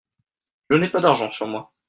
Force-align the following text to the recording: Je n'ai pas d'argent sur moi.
Je 0.71 0.77
n'ai 0.77 0.89
pas 0.89 0.99
d'argent 0.99 1.31
sur 1.31 1.45
moi. 1.47 1.71